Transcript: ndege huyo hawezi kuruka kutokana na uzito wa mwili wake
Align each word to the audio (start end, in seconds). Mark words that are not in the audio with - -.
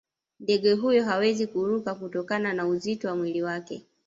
ndege 0.39 0.73
huyo 0.73 1.03
hawezi 1.05 1.47
kuruka 1.47 1.95
kutokana 1.95 2.53
na 2.53 2.67
uzito 2.67 3.07
wa 3.07 3.15
mwili 3.15 3.43
wake 3.43 3.85